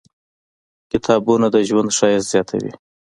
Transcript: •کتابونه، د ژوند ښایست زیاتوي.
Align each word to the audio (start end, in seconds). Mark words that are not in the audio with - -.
•کتابونه، 0.91 1.47
د 1.51 1.57
ژوند 1.67 1.89
ښایست 1.97 2.27
زیاتوي. 2.33 2.71